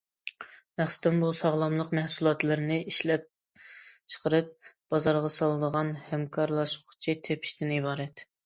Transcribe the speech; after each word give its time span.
مەقسىتىم، 0.81 1.19
بۇ 1.23 1.27
ساغلاملىق 1.39 1.91
مەھسۇلاتلىرىنى 1.97 2.79
ئىشلەپچىقىرىپ 2.93 4.71
بازارغا 4.95 5.33
سالىدىغان 5.37 5.95
ھەمكارلاشقۇچى 6.09 7.17
تېپىشتىن 7.29 7.77
ئىبارەت. 7.79 8.29